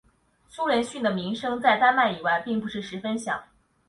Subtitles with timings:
[0.49, 3.39] 苏连逊的名声在丹麦以外并不是十分响。